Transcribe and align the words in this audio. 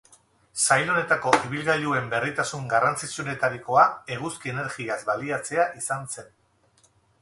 Sail 0.61 0.87
honetako 0.93 1.33
ibilgailuen 1.49 2.09
berritasun 2.15 2.65
garrantzitsuenetarikoa 2.73 3.87
eguzki 4.17 4.57
energiaz 4.57 5.01
baliatzea 5.13 5.73
izan 5.85 6.15
zen. 6.15 6.39